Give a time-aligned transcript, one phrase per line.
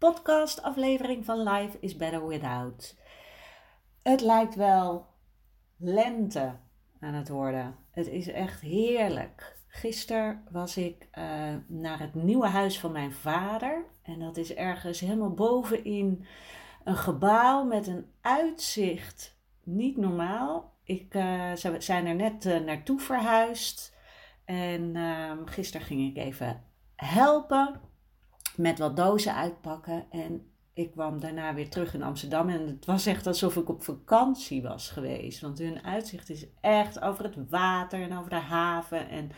[0.00, 2.96] podcast-aflevering van Life is Better Without.
[4.02, 5.06] Het lijkt wel
[5.76, 6.52] lente
[7.00, 7.76] aan het worden.
[7.90, 9.56] Het is echt heerlijk.
[9.66, 11.24] Gisteren was ik uh,
[11.66, 13.84] naar het nieuwe huis van mijn vader.
[14.02, 16.26] En dat is ergens helemaal bovenin
[16.84, 19.38] een gebouw met een uitzicht.
[19.64, 20.74] Niet normaal.
[20.82, 23.96] Ik, uh, ze zijn er net uh, naartoe verhuisd.
[24.44, 26.64] En ehm, gisteren ging ik even
[26.96, 27.89] helpen
[28.60, 30.06] met wat dozen uitpakken.
[30.10, 32.48] En ik kwam daarna weer terug in Amsterdam.
[32.48, 35.40] En het was echt alsof ik op vakantie was geweest.
[35.40, 39.08] Want hun uitzicht is echt over het water en over de haven.
[39.08, 39.30] En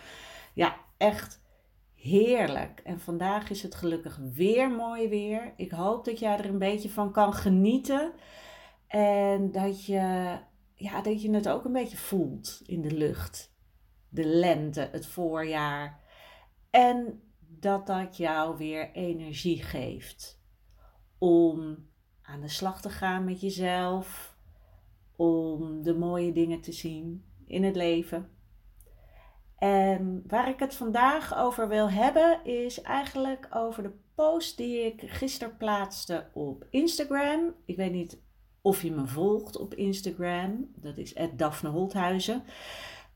[0.55, 1.41] ja, echt
[1.95, 2.81] heerlijk.
[2.85, 5.53] En vandaag is het gelukkig weer mooi weer.
[5.57, 8.13] Ik hoop dat jij er een beetje van kan genieten.
[8.87, 10.39] En dat je,
[10.75, 13.55] ja, dat je het ook een beetje voelt in de lucht.
[14.09, 16.01] De lente, het voorjaar.
[16.71, 17.23] En
[17.63, 20.41] dat dat jou weer energie geeft
[21.19, 21.87] om
[22.23, 24.37] aan de slag te gaan met jezelf,
[25.17, 28.31] om de mooie dingen te zien in het leven.
[29.59, 35.11] En waar ik het vandaag over wil hebben, is eigenlijk over de post die ik
[35.11, 37.55] gisteren plaatste op Instagram.
[37.65, 38.23] Ik weet niet
[38.61, 42.43] of je me volgt op Instagram, dat is Daphne Holthuizen.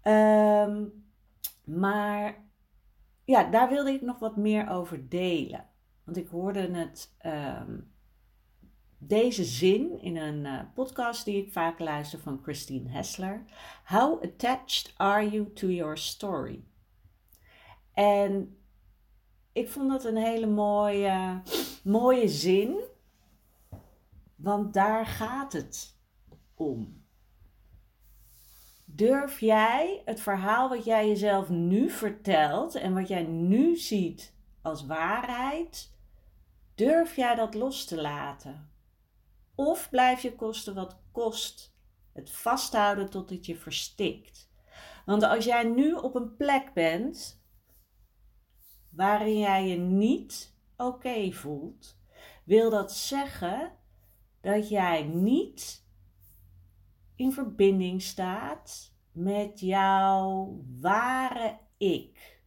[0.02, 1.04] Um,
[1.64, 2.45] maar
[3.26, 5.68] ja, daar wilde ik nog wat meer over delen.
[6.04, 7.78] Want ik hoorde het, ehm,
[8.98, 13.44] deze zin in een uh, podcast die ik vaak luister van Christine Hessler.
[13.84, 16.64] How attached are you to your story?
[17.92, 18.58] En
[19.52, 21.42] ik vond dat een hele mooie,
[21.84, 22.80] mooie zin.
[24.34, 25.96] Want daar gaat het
[26.54, 27.04] om.
[28.96, 34.86] Durf jij het verhaal wat jij jezelf nu vertelt en wat jij nu ziet als
[34.86, 35.92] waarheid,
[36.74, 38.70] durf jij dat los te laten?
[39.54, 41.74] Of blijf je kosten wat kost
[42.12, 44.50] het vasthouden tot het je verstikt?
[45.06, 47.42] Want als jij nu op een plek bent
[48.90, 51.98] waarin jij je niet oké voelt,
[52.44, 53.72] wil dat zeggen
[54.40, 55.85] dat jij niet
[57.16, 62.40] in verbinding staat met jouw ware ik.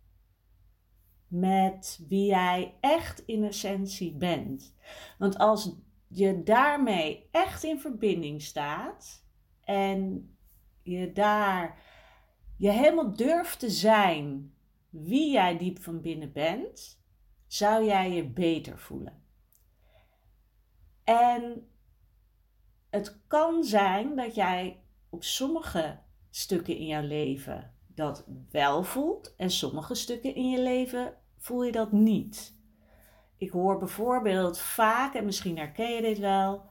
[1.27, 4.75] Met wie jij echt in essentie bent.
[5.17, 5.75] Want als
[6.07, 9.25] je daarmee echt in verbinding staat
[9.61, 10.29] en
[10.83, 11.79] je daar
[12.57, 14.53] je helemaal durft te zijn
[14.89, 17.01] wie jij diep van binnen bent,
[17.47, 19.23] zou jij je beter voelen.
[21.03, 21.69] En
[22.89, 29.49] het kan zijn dat jij op sommige stukken in jouw leven dat wel voelt en
[29.49, 32.57] sommige stukken in je leven voel je dat niet.
[33.37, 36.61] Ik hoor bijvoorbeeld vaak, en misschien herken je dit wel,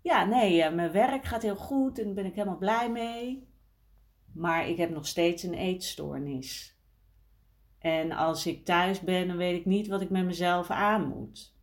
[0.00, 3.48] ja, nee, eh, mijn werk gaat heel goed en daar ben ik helemaal blij mee,
[4.32, 6.78] maar ik heb nog steeds een eetstoornis.
[7.78, 11.54] En als ik thuis ben, dan weet ik niet wat ik met mezelf aan moet.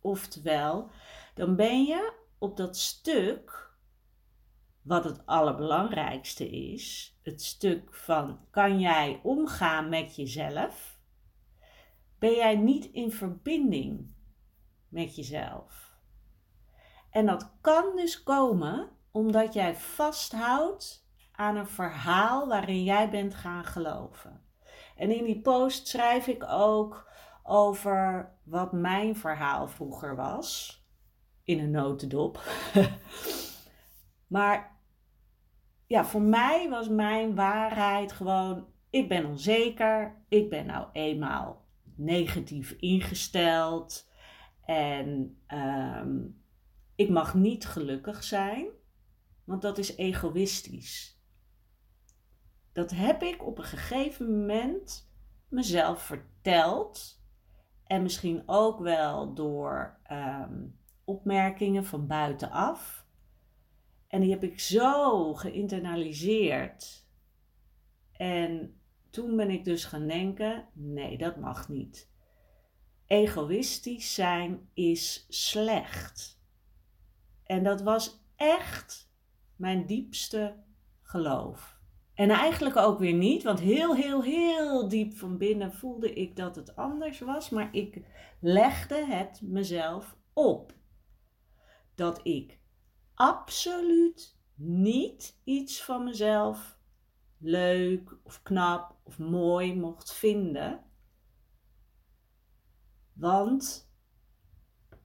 [0.00, 0.90] Oftewel,
[1.34, 3.70] dan ben je op dat stuk,
[4.82, 10.98] wat het allerbelangrijkste is, het stuk van kan jij omgaan met jezelf,
[12.18, 14.14] ben jij niet in verbinding
[14.88, 15.96] met jezelf.
[17.10, 23.64] En dat kan dus komen omdat jij vasthoudt aan een verhaal waarin jij bent gaan
[23.64, 24.44] geloven.
[24.96, 27.10] En in die post schrijf ik ook
[27.42, 30.81] over wat mijn verhaal vroeger was
[31.44, 32.42] in een notendop.
[34.26, 34.80] maar
[35.86, 41.66] ja, voor mij was mijn waarheid gewoon: ik ben onzeker, ik ben nou eenmaal
[41.96, 44.10] negatief ingesteld
[44.64, 46.42] en um,
[46.94, 48.66] ik mag niet gelukkig zijn,
[49.44, 51.20] want dat is egoïstisch.
[52.72, 55.10] dat heb ik op een gegeven moment
[55.48, 57.20] mezelf verteld.
[57.86, 60.64] En misschien ook wel door ehm,
[61.04, 63.06] opmerkingen van buitenaf.
[64.08, 67.06] En die heb ik zo geïnternaliseerd.
[68.12, 72.10] En toen ben ik dus gaan denken: nee, dat mag niet.
[73.06, 76.40] Egoïstisch zijn is slecht.
[77.44, 79.10] En dat was echt
[79.56, 80.56] mijn diepste
[81.02, 81.80] geloof.
[82.14, 86.56] En eigenlijk ook weer niet, want heel, heel, heel diep van binnen voelde ik dat
[86.56, 88.00] het anders was, maar ik
[88.40, 90.72] legde het mezelf op.
[91.94, 92.58] Dat ik
[93.14, 96.78] absoluut niet iets van mezelf
[97.38, 100.84] leuk of knap of mooi mocht vinden.
[103.12, 103.90] Want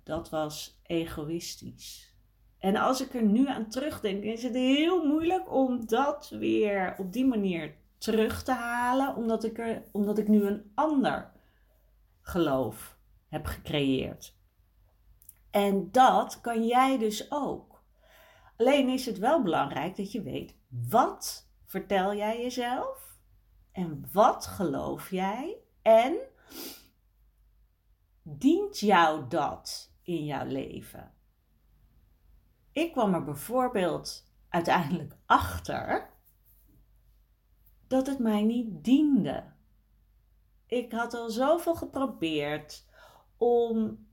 [0.04, 2.16] dat was egoïstisch.
[2.58, 7.14] En als ik er nu aan terugdenk, is het heel moeilijk om dat weer op
[7.14, 11.32] die manier terug te halen, omdat ik, er, omdat ik nu een ander
[12.22, 12.98] geloof
[13.28, 14.37] heb gecreëerd.
[15.58, 17.84] En dat kan jij dus ook.
[18.58, 20.56] Alleen is het wel belangrijk dat je weet
[20.90, 23.18] wat vertel jij jezelf
[23.72, 26.18] en wat geloof jij en
[28.22, 31.14] dient jou dat in jouw leven?
[32.72, 36.10] Ik kwam er bijvoorbeeld uiteindelijk achter
[37.88, 39.54] dat het mij niet diende.
[40.66, 42.86] Ik had al zoveel geprobeerd
[43.38, 44.07] om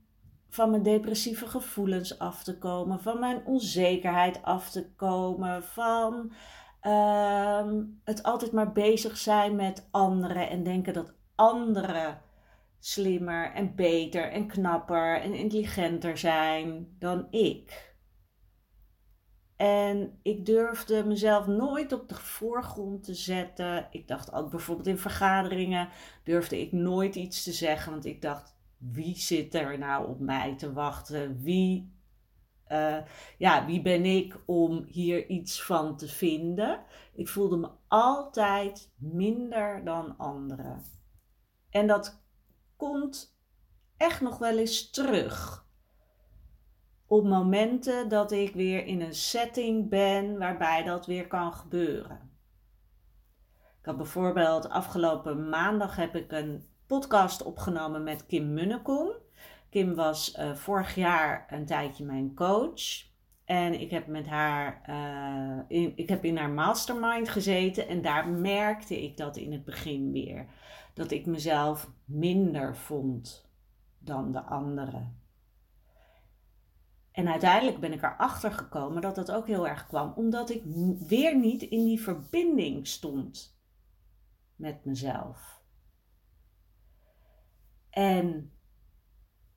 [0.55, 6.33] van mijn depressieve gevoelens af te komen, van mijn onzekerheid af te komen, van
[6.81, 12.21] ehm, het altijd maar bezig zijn met anderen en denken dat anderen
[12.79, 17.93] slimmer en beter en knapper en intelligenter zijn dan ik.
[19.55, 23.87] En ik durfde mezelf nooit op de voorgrond te zetten.
[23.91, 25.89] Ik dacht ook bijvoorbeeld in vergaderingen
[26.23, 27.91] durfde ik nooit iets te zeggen.
[27.91, 28.54] Want ik dacht,
[28.91, 31.41] wie zit er nou op mij te wachten?
[31.41, 31.93] Wie,
[32.67, 32.97] uh,
[33.37, 36.83] ja, wie ben ik om hier iets van te vinden?
[37.13, 40.83] Ik voelde me altijd minder dan anderen.
[41.69, 42.23] En dat
[42.75, 43.37] komt
[43.97, 45.65] echt nog wel eens terug
[47.07, 52.33] op momenten dat ik weer in een setting ben waarbij dat weer kan gebeuren.
[53.79, 59.09] Ik had bijvoorbeeld afgelopen maandag heb ik een podcast opgenomen met Kim Munnekom.
[59.69, 63.13] Kim was uh, vorig jaar een tijdje mijn coach.
[63.45, 68.27] En ik heb met haar, uh, in, ik heb in haar mastermind gezeten en daar
[68.27, 70.45] merkte ik dat in het begin weer.
[70.93, 73.49] Dat ik mezelf minder vond
[73.97, 75.19] dan de anderen.
[77.11, 80.61] En uiteindelijk ben ik erachter gekomen dat dat ook heel erg kwam, omdat ik
[81.07, 83.59] weer niet in die verbinding stond
[84.55, 85.54] met mezelf.
[87.95, 88.51] En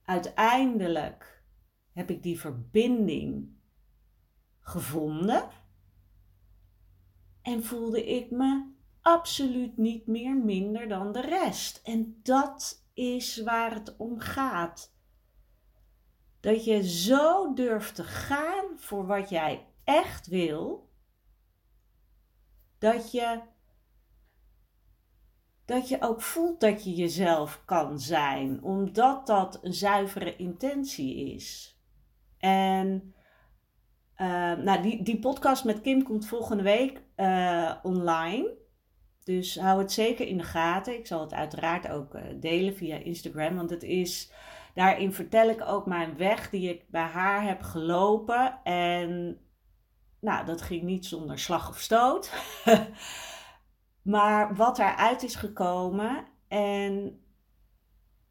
[0.02, 1.44] uiteindelijk
[1.92, 3.56] heb ik die verbinding
[4.60, 5.48] gevonden
[7.42, 11.80] en voelde ik me absoluut niet meer minder dan de rest.
[11.84, 14.94] En dat is waar het om gaat
[16.40, 20.90] dat je zo durft te gaan voor wat jij echt wil.
[22.78, 23.40] Dat je,
[25.68, 31.78] dat je ook voelt dat je jezelf kan zijn, omdat dat een zuivere intentie is.
[32.38, 33.14] En
[34.16, 38.54] uh, nou, die, die podcast met Kim komt volgende week uh, online.
[39.24, 40.98] Dus hou het zeker in de gaten.
[40.98, 44.32] Ik zal het uiteraard ook uh, delen via Instagram, want het is
[44.74, 48.60] Daarin vertel ik ook mijn weg die ik bij haar heb gelopen.
[48.64, 49.38] En
[50.20, 52.32] nou, dat ging niet zonder slag of stoot.
[54.02, 57.22] maar wat eruit is gekomen en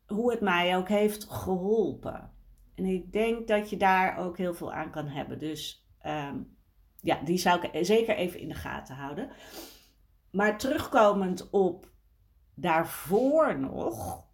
[0.08, 2.32] hoe het mij ook heeft geholpen.
[2.76, 5.40] En ik denk dat je daar ook heel veel aan kan hebben.
[5.40, 6.38] Dus ehm,
[7.02, 9.30] ja, die zou ik zeker even in de gaten houden.
[10.32, 11.92] Maar terugkomend op
[12.56, 14.26] daarvoor nog,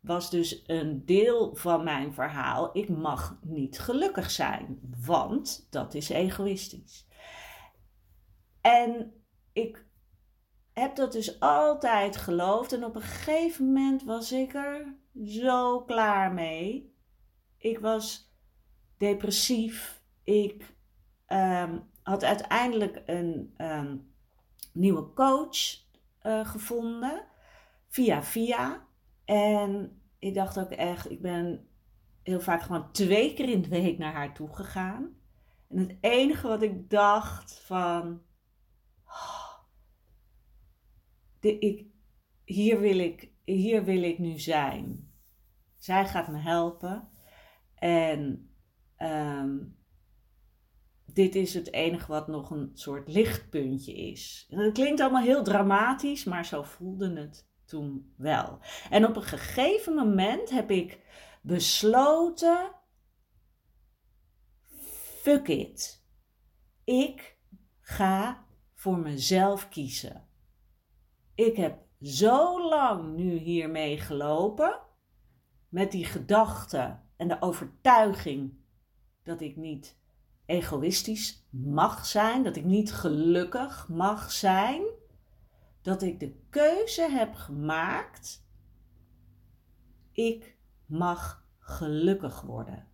[0.00, 2.76] was dus een deel van mijn verhaal.
[2.76, 7.06] Ik mag niet gelukkig zijn, want dat is egoïstisch.
[8.60, 9.12] En
[9.52, 9.85] ik
[10.80, 16.32] heb dat dus altijd geloofd en op een gegeven moment was ik er zo klaar
[16.32, 16.94] mee.
[17.58, 18.32] Ik was
[18.96, 20.02] depressief.
[20.22, 20.74] Ik
[21.26, 23.96] ehm, had uiteindelijk een ehm,
[24.72, 25.56] nieuwe coach
[26.22, 27.24] uh, gevonden
[27.88, 28.86] via via.
[29.24, 31.68] En ik dacht ook echt, ik ben
[32.22, 35.16] heel vaak gewoon twee keer in de week naar haar toe gegaan.
[35.68, 38.22] En het enige wat ik dacht van,
[39.06, 39.46] oh,
[41.46, 41.86] ik,
[42.44, 45.10] hier, wil ik, hier wil ik nu zijn.
[45.76, 47.08] Zij gaat me helpen.
[47.74, 48.50] En
[48.96, 49.58] ehm,
[51.04, 54.46] dit is het enige wat nog een soort lichtpuntje is.
[54.48, 58.58] Dat klinkt allemaal heel dramatisch, maar zo voelde het toen wel.
[58.90, 61.00] En op een gegeven moment heb ik
[61.42, 62.72] besloten:
[65.22, 66.04] fuck it.
[66.84, 67.38] Ik
[67.80, 70.25] ga voor mezelf kiezen.
[71.36, 74.80] Ik heb zo lang nu hiermee gelopen
[75.68, 78.54] met die gedachte en de overtuiging
[79.22, 79.98] dat ik niet
[80.46, 84.82] egoïstisch mag zijn, dat ik niet gelukkig mag zijn,
[85.82, 88.46] dat ik de keuze heb gemaakt,
[90.12, 92.88] ik mag gelukkig worden.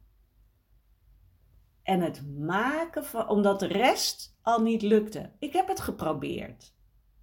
[1.82, 5.32] En het maken van, omdat de rest al niet lukte.
[5.38, 6.75] Ik heb het geprobeerd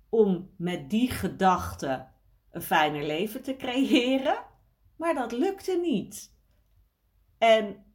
[0.09, 2.07] om met die gedachte
[2.51, 4.43] een fijner leven te creëren,
[4.95, 6.37] maar dat lukte niet.
[7.37, 7.85] En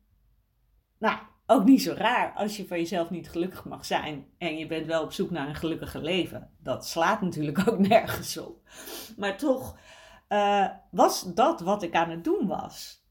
[0.99, 4.67] nou, ook niet zo raar als je van jezelf niet gelukkig mag zijn en je
[4.67, 6.57] bent wel op zoek naar een gelukkiger leven.
[6.59, 8.69] Dat slaat natuurlijk ook nergens op.
[9.17, 9.79] Maar toch
[10.29, 13.07] uh, was dat wat ik aan het doen was.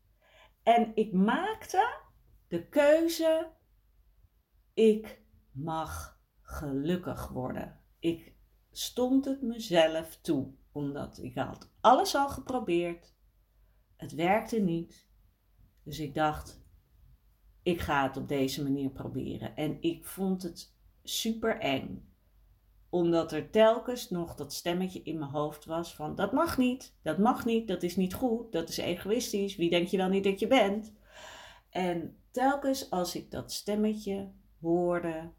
[0.63, 1.99] En ik maakte
[2.47, 3.51] de keuze:
[4.73, 7.81] ik mag gelukkig worden.
[7.99, 8.32] Ik
[8.73, 13.15] stond het mezelf toe, omdat ik had alles al geprobeerd.
[13.95, 15.07] Het werkte niet.
[15.83, 16.61] Dus ik dacht,
[17.63, 19.55] ik ga het op deze manier proberen.
[19.55, 22.11] En ik vond het super eng.
[22.89, 27.17] Omdat er telkens nog dat stemmetje in mijn hoofd was van dat mag niet, dat
[27.17, 30.39] mag niet, dat is niet goed, dat is egoïstisch, wie denk je wel niet dat
[30.39, 30.93] je bent?
[31.69, 35.31] En telkens als ik dat stemmetje hoorde,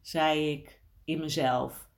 [0.00, 1.90] zei ik in mezelf: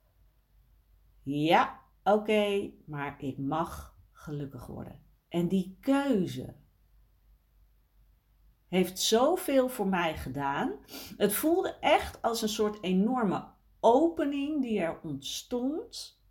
[1.23, 5.01] Ja, oké, maar ik mag gelukkig worden.
[5.27, 6.55] En die keuze
[8.67, 10.73] heeft zoveel voor mij gedaan.
[11.17, 13.45] Het voelde echt als een soort enorme
[13.79, 16.21] opening die er ontstond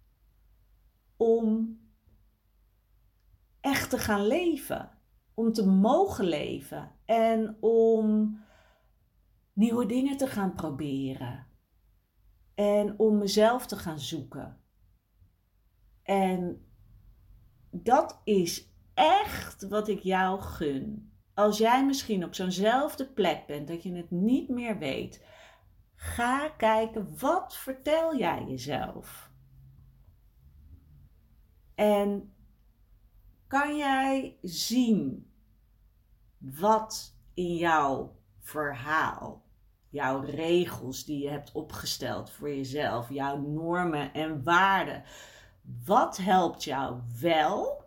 [1.16, 1.78] om
[3.60, 4.90] echt te gaan leven.
[5.34, 8.36] Om te mogen leven en om
[9.52, 11.46] nieuwe dingen te gaan proberen.
[12.54, 14.60] En om mezelf te gaan zoeken.
[16.02, 16.66] En
[17.70, 23.82] dat is echt wat ik jou gun als jij misschien op zo'nzelfde plek bent dat
[23.82, 25.24] je het niet meer weet,
[25.94, 29.30] ga kijken wat vertel jij jezelf.
[31.74, 32.34] En
[33.46, 35.32] kan jij zien
[36.38, 39.41] wat in jouw verhaal,
[39.92, 45.02] jouw regels die je hebt opgesteld voor jezelf, jouw normen en waarden,
[45.84, 47.84] wat helpt jou wel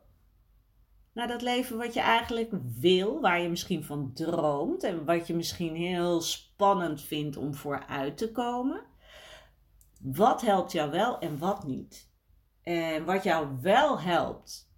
[1.14, 5.36] naar dat leven wat je eigenlijk wil, waar je misschien van droomt en wat je
[5.36, 8.82] misschien heel spannend vindt om vooruit te komen.
[10.02, 12.10] Wat helpt jou wel en wat niet?
[12.62, 14.74] En wat jou wel helpt,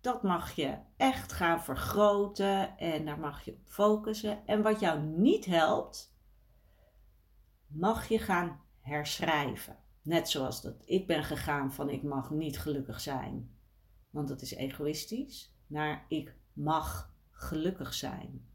[0.00, 4.46] dat mag je echt gaan vergroten en daar mag je op focussen.
[4.46, 6.16] En wat jou niet helpt,
[7.68, 9.76] mag je gaan herschrijven.
[10.02, 13.50] Net zoals dat ik ben gegaan van ik mag niet gelukkig zijn,
[14.10, 18.46] want dat is egoïstisch naar ik mag gelukkig zijn.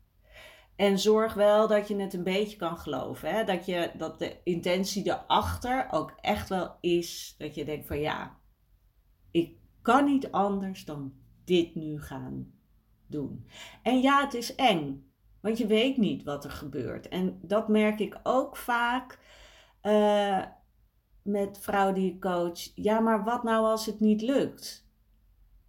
[0.76, 3.30] En zorg wel dat je het een beetje kan geloven.
[3.30, 3.44] Hè?
[3.44, 8.40] Dat, je, dat de intentie erachter ook echt wel is dat je denkt van ja,
[9.32, 12.54] ik kan niet anders dan dit nu gaan
[13.08, 13.48] doen.
[13.84, 15.13] En ja, het is eng,
[15.44, 17.08] want je weet niet wat er gebeurt.
[17.08, 19.20] En dat merk ik ook vaak
[19.82, 20.46] uh,
[21.22, 22.72] met vrouwen die ik coach.
[22.76, 24.90] Ja, maar wat nou als het niet lukt?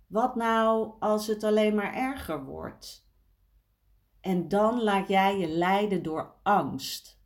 [0.07, 3.09] Wat nou als het alleen maar erger wordt?
[4.21, 7.23] En dan laat jij je leiden door angst.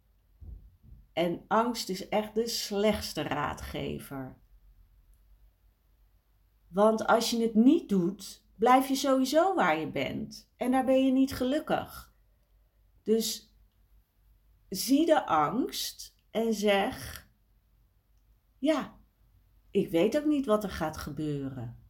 [1.12, 4.38] En angst is echt de slechtste raadgever.
[6.69, 10.52] Want als je het niet doet, blijf je sowieso waar je bent.
[10.57, 12.07] En daar ben je niet gelukkig.
[13.08, 13.56] Dus
[14.68, 17.28] zie de angst en zeg:
[18.58, 18.98] Ja,
[19.70, 21.82] ik weet ook niet wat er gaat gebeuren.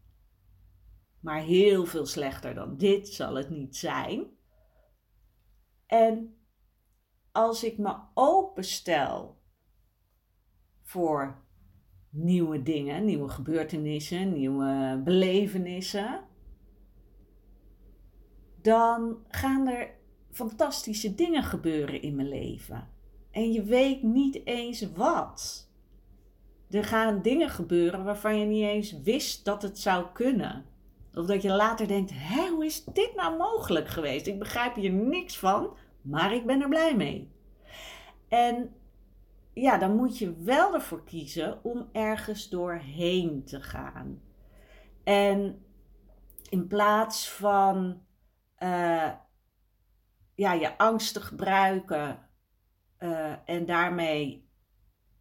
[1.20, 4.26] Maar heel veel slechter dan dit zal het niet zijn.
[5.87, 6.38] En
[7.32, 9.42] als ik me openstel
[10.82, 11.44] voor
[12.10, 16.26] nieuwe dingen, nieuwe gebeurtenissen, nieuwe belevenissen,
[18.60, 19.98] dan gaan er
[20.38, 22.88] fantastische dingen gebeuren in mijn leven.
[23.30, 25.68] En je weet niet eens wat.
[26.71, 30.64] er gaan dingen gebeuren waarvan je niet eens wist dat het zou kunnen.
[31.14, 34.26] Of dat je later denkt: hé, hoe is dit nou mogelijk geweest?
[34.26, 35.71] Ik begrijp hier niks van,
[36.02, 37.30] maar ik ben er blij mee.
[38.28, 38.75] En
[39.54, 44.21] ja, dan moet je wel ervoor kiezen om ergens doorheen te gaan.
[45.04, 45.62] En
[46.49, 48.00] in plaats van
[48.59, 49.11] uh,
[50.38, 50.76] ja, je
[51.12, 52.28] te gebruiken
[52.99, 54.49] uh, en daarmee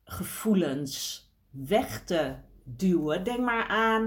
[0.03, 4.03] gevoelens weg te duwen, denk maar aan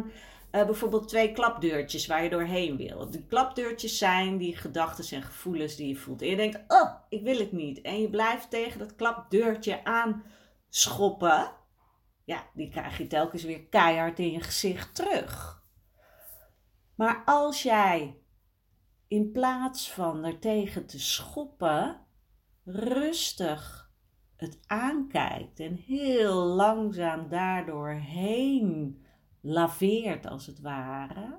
[0.53, 3.11] uh, bijvoorbeeld twee klapdeurtjes waar je doorheen wil.
[3.11, 6.23] Die klapdeurtjes zijn die gedachten en gevoelens die je voelt.
[6.23, 7.81] En je denkt, oh, ik wil het niet.
[7.81, 11.53] En je blijft tegen dat klapdeurtje aanschoppen.
[12.25, 15.63] Ja, die krijg je telkens weer keihard in je gezicht terug.
[16.95, 18.20] Maar als jij
[19.11, 22.01] in plaats van er tegen te schoppen,
[22.65, 23.91] rustig
[24.37, 28.99] het aankijkt en heel langzaam daardoor heen
[29.41, 31.39] laveert als het ware.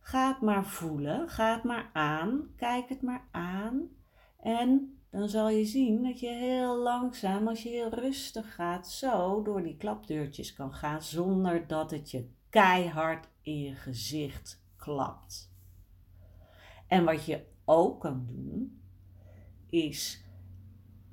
[0.00, 3.88] Ga het maar voelen, ga het maar aan, kijk het maar aan.
[4.40, 9.42] En dan zal je zien dat je heel langzaam, als je heel rustig gaat, zo
[9.42, 15.53] door die klapdeurtjes kan gaan zonder dat het je keihard in je gezicht klapt.
[16.94, 18.82] En wat je ook kan doen,
[19.70, 20.24] is,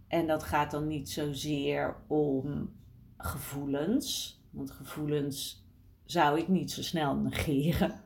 [0.07, 2.75] en dat gaat dan niet zozeer om
[3.17, 5.65] gevoelens, want gevoelens
[6.05, 8.03] zou ik niet zo snel negeren.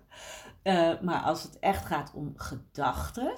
[0.64, 3.36] Uh, maar als het echt gaat om gedachten,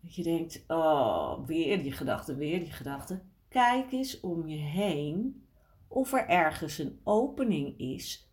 [0.00, 3.22] dat je denkt, oh, weer die gedachte, weer die gedachte.
[3.48, 5.44] Kijk eens om je heen
[5.88, 8.30] of er ergens een opening is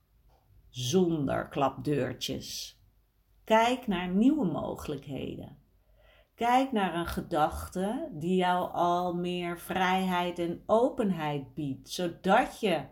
[0.70, 2.79] zonder klapdeurtjes.
[3.50, 5.58] Kijk naar nieuwe mogelijkheden.
[6.36, 12.84] Kijk naar een gedachte die jou al meer vrijheid en openheid biedt, zodat je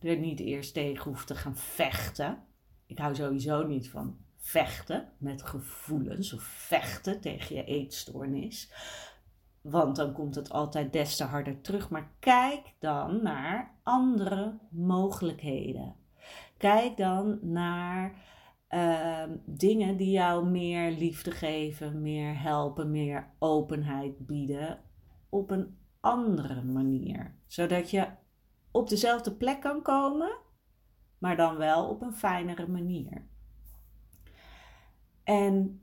[0.00, 2.38] er niet eerst tegen hoeft te gaan vechten.
[2.86, 8.72] Ik hou sowieso niet van vechten met gevoelens of vechten tegen je eetstoornis.
[9.60, 11.90] Want dan komt het altijd des te harder terug.
[11.90, 15.94] Maar kijk dan naar andere mogelijkheden.
[16.56, 18.14] Kijk dan naar
[18.74, 24.80] uh, dingen die jou meer liefde geven, meer helpen, meer openheid bieden
[25.28, 27.34] op een andere manier.
[27.46, 28.08] Zodat je
[28.70, 30.38] op dezelfde plek kan komen,
[31.18, 33.26] maar dan wel op een fijnere manier.
[35.24, 35.82] En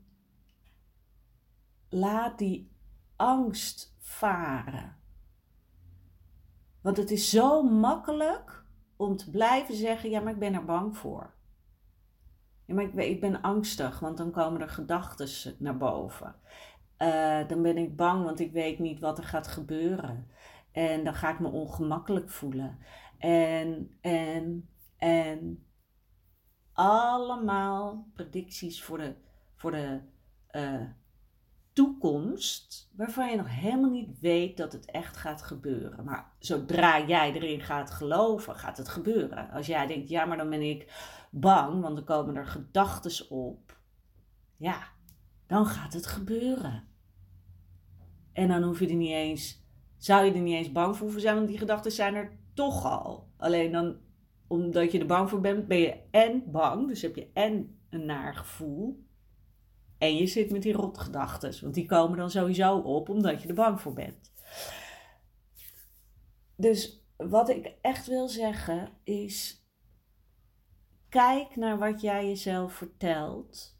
[1.88, 2.70] laat die
[3.16, 4.96] angst varen.
[6.80, 8.64] Want het is zo makkelijk
[8.96, 11.34] om te blijven zeggen: ja, maar ik ben er bang voor.
[12.74, 16.34] Maar ik ben, ik ben angstig, want dan komen er gedachten naar boven.
[16.98, 20.26] Uh, dan ben ik bang, want ik weet niet wat er gaat gebeuren.
[20.72, 22.78] En dan ga ik me ongemakkelijk voelen.
[23.18, 25.66] En, en, en
[26.72, 29.14] allemaal predicties voor de,
[29.54, 30.00] voor de
[30.52, 30.82] uh,
[31.72, 36.04] toekomst, waarvan je nog helemaal niet weet dat het echt gaat gebeuren.
[36.04, 39.50] Maar zodra jij erin gaat geloven, gaat het gebeuren.
[39.50, 40.92] Als jij denkt, ja, maar dan ben ik
[41.30, 43.78] bang, want dan komen er gedachten op.
[44.56, 44.88] Ja,
[45.46, 46.88] dan gaat het gebeuren.
[48.32, 49.60] En dan hoef je er niet eens
[50.00, 52.84] zou je er niet eens bang voor hoeven zijn, want die gedachten zijn er toch
[52.84, 53.28] al.
[53.36, 53.96] Alleen dan,
[54.46, 58.06] omdat je er bang voor bent, ben je en bang, dus heb je en een
[58.06, 59.04] naar gevoel.
[59.98, 63.54] En je zit met die rotgedachten, want die komen dan sowieso op omdat je er
[63.54, 64.32] bang voor bent.
[66.56, 69.59] Dus wat ik echt wil zeggen is:
[71.10, 73.78] kijk naar wat jij jezelf vertelt.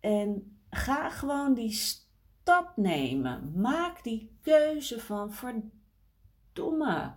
[0.00, 3.60] En ga gewoon die stap nemen.
[3.60, 7.14] Maak die keuze van verdomme.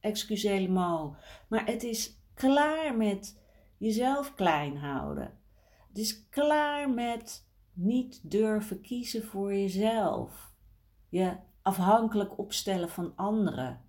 [0.00, 1.12] Excusez moi.
[1.48, 3.40] Maar het is klaar met
[3.78, 5.38] jezelf klein houden.
[5.88, 10.52] Het is klaar met niet durven kiezen voor jezelf.
[11.08, 13.84] Je afhankelijk opstellen van anderen.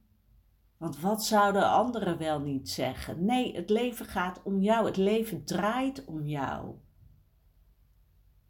[0.86, 3.26] Want wat zouden anderen wel niet zeggen?
[3.26, 4.86] Nee, het leven gaat om jou.
[4.86, 6.76] Het leven draait om jou.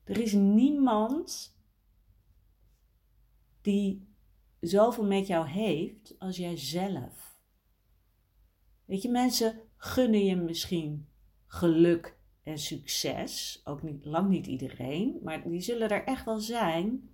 [0.04, 1.58] Er is niemand
[3.62, 4.08] die
[4.60, 7.40] zoveel met jou heeft als jij zelf.
[8.86, 11.08] Weet je, mensen gunnen je misschien
[11.48, 13.62] geluk en succes.
[13.64, 17.10] Ook niet, lang niet iedereen, maar die zullen er echt wel zijn.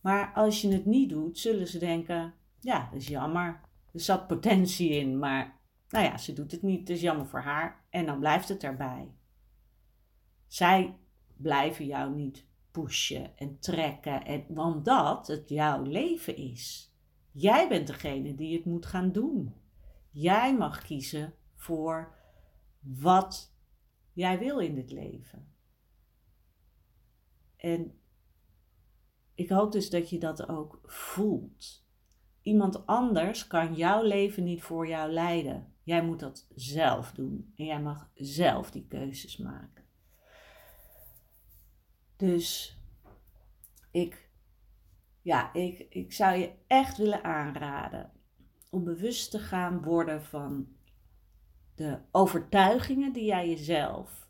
[0.00, 3.60] Maar als je het niet doet, zullen ze denken: ja, dat is jammer.
[3.92, 7.40] Er zat potentie in, maar nou ja, ze doet het niet, dat is jammer voor
[7.40, 7.84] haar.
[7.90, 9.14] En dan blijft het erbij.
[10.46, 10.98] Zij
[11.36, 14.24] blijven jou niet pushen en trekken.
[14.24, 16.92] En, want dat het jouw leven is.
[17.30, 19.54] Jij bent degene die het moet gaan doen.
[20.10, 22.14] Jij mag kiezen voor
[22.80, 23.54] wat
[24.12, 25.54] jij wil in dit leven.
[27.56, 27.98] En
[29.34, 31.81] ik hoop dus dat je dat ook voelt.
[32.42, 35.74] Iemand anders kan jouw leven niet voor jou leiden.
[35.82, 39.84] Jij moet dat zelf doen en jij mag zelf die keuzes maken.
[42.16, 42.78] Dus
[43.90, 44.30] ik,
[45.22, 48.12] ja, ik, ik zou je echt willen aanraden
[48.70, 50.68] om bewust te gaan worden van
[51.74, 54.28] de overtuigingen die jij jezelf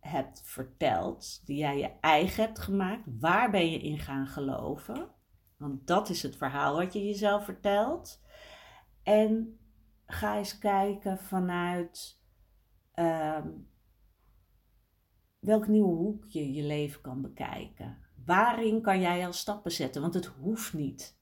[0.00, 3.02] hebt verteld, die jij je eigen hebt gemaakt.
[3.20, 5.10] Waar ben je in gaan geloven?
[5.62, 8.22] Want dat is het verhaal wat je jezelf vertelt.
[9.02, 9.58] En
[10.06, 12.20] ga eens kijken vanuit
[12.92, 13.48] ehm,
[15.38, 17.98] welk nieuwe hoek je je leven kan bekijken.
[18.24, 20.02] Waarin kan jij al stappen zetten?
[20.02, 21.18] Want het hoeft niet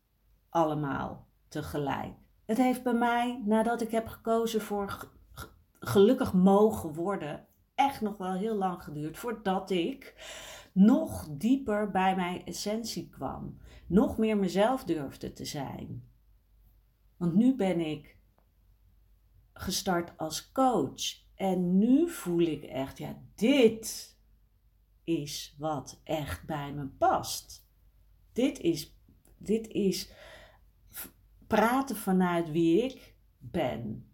[0.48, 2.14] allemaal tegelijk.
[2.44, 5.10] Het heeft bij mij, nadat ik heb gekozen voor
[5.80, 10.14] gelukkig mogen worden, echt nog wel heel lang geduurd voordat ik
[10.72, 13.58] nog dieper bij mijn essentie kwam.
[13.86, 16.08] Nog meer mezelf durfde te zijn.
[17.16, 18.18] Want nu ben ik
[19.52, 21.28] gestart als coach.
[21.34, 24.18] En nu voel ik echt, ja, dit
[25.04, 27.68] is wat echt bij me past.
[28.32, 28.96] Dit is,
[29.38, 30.12] dit is
[31.46, 34.10] praten vanuit wie ik ben.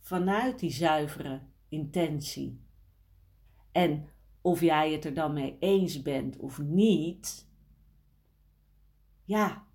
[0.00, 2.66] Vanuit die zuivere intentie.
[3.72, 4.08] En
[4.48, 7.48] of jij het er dan mee eens bent of niet,
[9.24, 9.66] ja,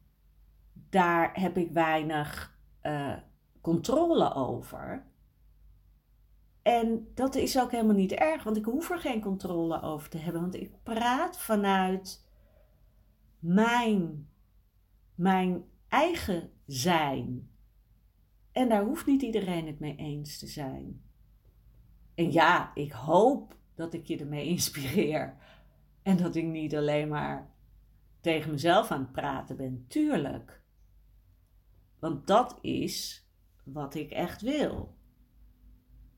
[0.89, 3.17] daar heb ik weinig uh,
[3.61, 5.05] controle over.
[6.61, 10.17] En dat is ook helemaal niet erg, want ik hoef er geen controle over te
[10.17, 12.29] hebben, want ik praat vanuit
[13.39, 14.29] mijn,
[15.15, 17.51] mijn eigen zijn.
[18.51, 21.01] En daar hoeft niet iedereen het mee eens te zijn.
[22.15, 25.37] En ja, ik hoop dat ik je ermee inspireer.
[26.01, 27.51] En dat ik niet alleen maar
[28.21, 29.85] tegen mezelf aan het praten ben.
[29.87, 30.61] Tuurlijk.
[31.99, 33.27] Want dat is
[33.63, 34.97] wat ik echt wil.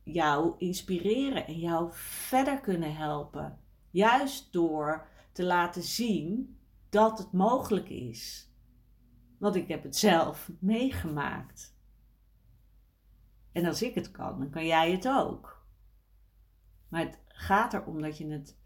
[0.04, 3.60] Jou inspireren en jou verder kunnen helpen.
[3.90, 6.58] Juist door te laten zien
[6.90, 8.50] dat het mogelijk is.
[9.38, 11.78] Want ik heb het zelf meegemaakt.
[13.52, 15.66] En als ik het kan, dan kan jij het ook.
[16.90, 18.58] Maar het gaat erom dat je het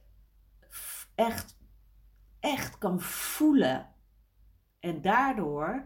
[1.15, 1.57] echt,
[2.39, 3.87] echt kan voelen.
[4.79, 5.85] En daardoor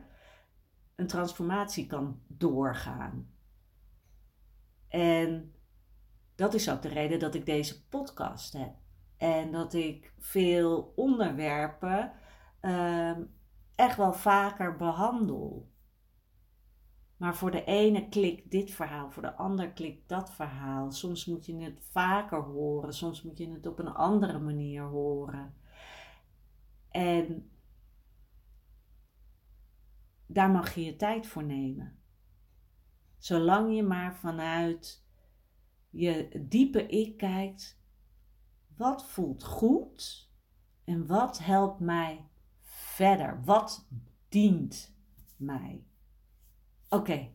[0.96, 3.32] een transformatie kan doorgaan.
[4.88, 5.56] En
[6.36, 8.76] dat is ook de reden dat ik deze podcast heb.
[9.17, 12.12] En dat ik veel onderwerpen
[12.60, 13.24] ehm,
[13.76, 15.72] echt wel vaker behandel.
[17.24, 20.92] Maar voor de ene klikt dit verhaal, voor de ander klikt dat verhaal.
[20.92, 25.56] Soms moet je het vaker horen, soms moet je het op een andere manier horen.
[26.90, 27.52] En
[30.26, 32.00] daar mag je je tijd voor nemen.
[33.18, 35.06] Zolang je maar vanuit
[35.90, 37.82] je diepe ik kijkt,
[38.76, 40.32] wat voelt goed
[40.84, 42.30] en wat helpt mij
[42.62, 43.44] verder?
[43.44, 43.88] Wat
[44.30, 44.96] dient
[45.38, 45.86] mij?
[46.94, 47.32] Oké.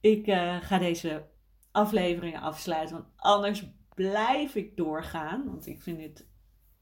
[0.00, 1.28] Ik uh, ga deze
[1.70, 5.46] afleveringen afsluiten, want anders blijf ik doorgaan.
[5.46, 6.26] Want ik vind dit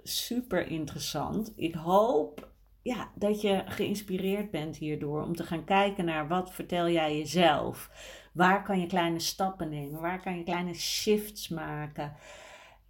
[0.02, 1.52] super interessant.
[1.56, 6.88] Ik hoop ja, dat je geïnspireerd bent hierdoor om te gaan kijken naar wat vertel
[6.88, 7.90] jij jezelf.
[8.32, 10.00] Waar kan je kleine stappen nemen?
[10.00, 12.16] Waar kan je kleine shifts maken?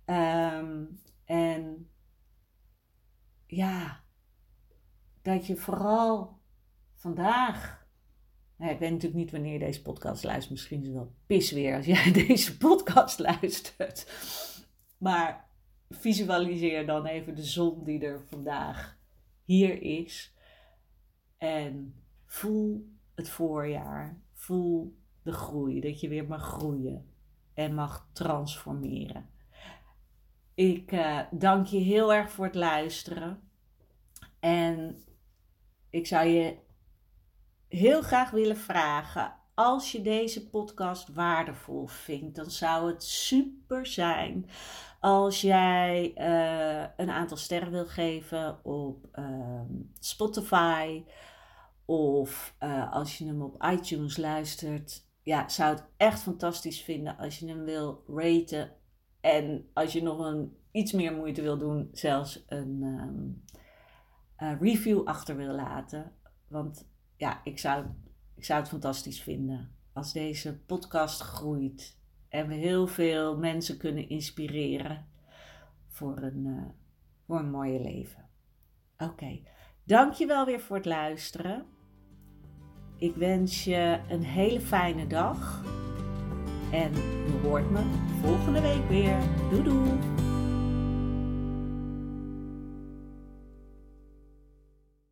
[0.06, 1.90] Um, en
[3.46, 4.04] ja,
[5.22, 6.37] dat je vooral
[6.98, 7.86] vandaag.
[8.56, 10.50] Nou, ik weet natuurlijk niet wanneer je deze podcast luistert.
[10.50, 14.12] Misschien is het wel pis weer als jij deze podcast luistert.
[14.98, 15.48] Maar
[15.90, 18.98] visualiseer dan even de zon die er vandaag
[19.44, 20.34] hier is.
[21.36, 21.94] En
[22.26, 24.20] voel het voorjaar.
[24.32, 25.80] Voel de groei.
[25.80, 27.12] Dat je weer mag groeien
[27.54, 29.30] en mag transformeren.
[30.54, 33.40] Ik uh, dank je heel erg voor het luisteren.
[34.40, 35.02] En
[35.90, 36.56] ik zou je
[37.68, 39.32] heel graag willen vragen.
[39.54, 44.46] Als je deze podcast waardevol vindt, dan zou het super zijn
[45.00, 49.60] als jij uh, een aantal sterren wil geven op uh,
[50.00, 51.04] Spotify.
[51.84, 55.06] Of uh, als je hem op iTunes luistert.
[55.22, 58.72] Ja, zou het echt fantastisch vinden als je hem wil raten
[59.20, 65.36] en als je nog een, iets meer moeite wil doen, zelfs een um, review achter
[65.36, 66.12] wil laten.
[66.48, 67.84] Want ja, ik zou
[68.38, 71.96] ik zou het fantastisch vinden als deze podcast groeit
[72.28, 75.06] en we heel veel mensen kunnen inspireren
[75.88, 76.62] voor een, uh,
[77.26, 78.28] voor een mooie leven.
[78.98, 79.42] Oké, okay.
[79.84, 81.66] dankjewel weer voor het luisteren.
[82.96, 85.64] Ik wens je een hele fijne dag.
[86.72, 87.82] En je hoort me
[88.20, 89.18] volgende week weer.
[89.50, 90.27] Doei doei!